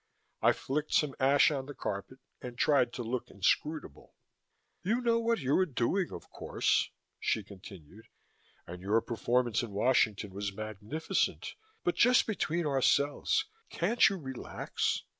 [0.41, 4.15] I flicked some ash on the carpet and tried to look inscrutable.
[4.81, 6.89] "You know what you are doing, of course,"
[7.19, 8.07] she continued,
[8.65, 11.53] "and your performance in Washington was magnificent,
[11.83, 15.03] but just between ourselves, can't you relax?"